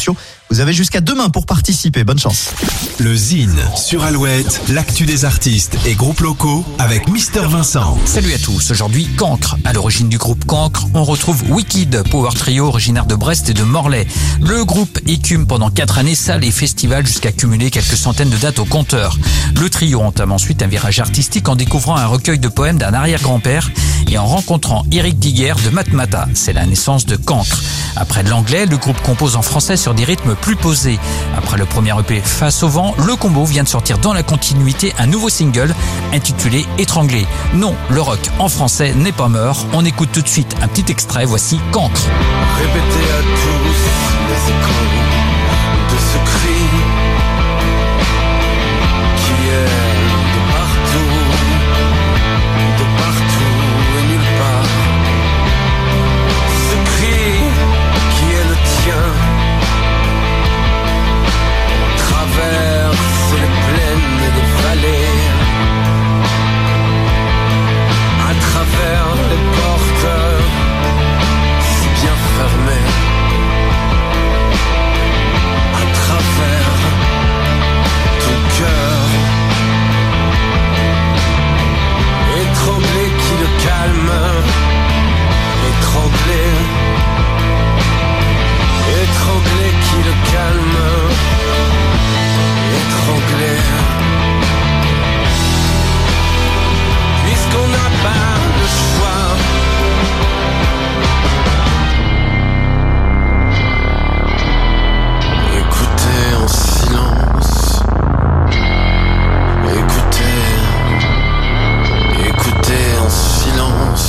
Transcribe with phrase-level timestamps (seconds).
[0.00, 0.16] sociaux.
[0.52, 2.02] Vous avez jusqu'à demain pour participer.
[2.02, 2.50] Bonne chance.
[2.98, 7.96] Le Zine sur Alouette, l'actu des artistes et groupes locaux avec Mister Vincent.
[8.04, 9.56] Salut à tous, aujourd'hui Cancre.
[9.64, 13.62] À l'origine du groupe Cancre, on retrouve Wicked, power trio originaire de Brest et de
[13.62, 14.08] Morlaix.
[14.40, 18.58] Le groupe écume pendant quatre années salles et festivals jusqu'à cumuler quelques centaines de dates
[18.58, 19.16] au compteur.
[19.54, 23.70] Le trio entame ensuite un virage artistique en découvrant un recueil de poèmes d'un arrière-grand-père
[24.10, 26.26] et en rencontrant Eric Diguer de Matmata.
[26.34, 27.62] C'est la naissance de Cancre.
[27.94, 30.98] Après de l'anglais, le groupe compose en français sur des rythmes plus posés.
[31.36, 34.94] Après le premier EP Face au vent, le combo vient de sortir dans la continuité
[34.98, 35.74] un nouveau single
[36.12, 37.26] intitulé Étranglé.
[37.54, 39.66] Non, le rock en français n'est pas mort.
[39.72, 42.06] On écoute tout de suite un petit extrait, voici Cancre.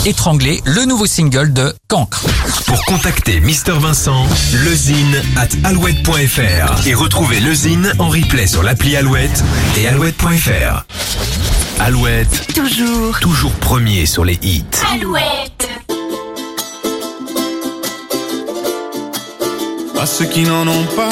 [0.05, 2.25] Étranglé, le nouveau single de Cancre.
[2.65, 4.25] Pour contacter Mister Vincent,
[4.65, 9.43] lezine at alouette.fr et retrouver lezine en replay sur l'appli Alouette
[9.77, 10.85] et alouette.fr.
[11.79, 14.63] Alouette, Toujours toujours premier sur les hits.
[14.91, 15.69] Alouette.
[19.99, 21.09] À ceux qui n'en ont pas,